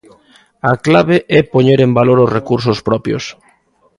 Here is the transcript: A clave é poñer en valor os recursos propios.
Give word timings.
A 0.71 0.73
clave 0.85 1.17
é 1.37 1.39
poñer 1.53 1.79
en 1.83 1.91
valor 1.99 2.17
os 2.25 2.33
recursos 2.37 2.79
propios. 2.87 3.23